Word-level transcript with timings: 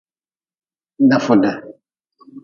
Dafude. 1.09 1.51